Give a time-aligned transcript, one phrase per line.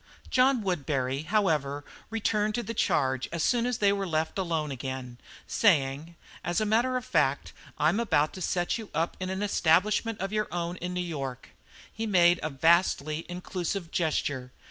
[0.31, 5.19] John Woodbury, however, returned to the charge as soon as they were left alone again,
[5.45, 10.19] saying: "As a matter of fact, I'm about to set you up in an establishment
[10.19, 11.49] of your own in New York."
[11.93, 14.51] He made a vastly inclusive gesture.